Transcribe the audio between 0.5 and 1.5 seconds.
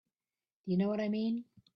Do you know what I mean?